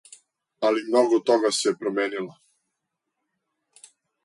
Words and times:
Али 0.69 0.81
много 0.87 1.19
тога 1.31 1.51
се 1.59 1.75
промијенило. 1.83 2.33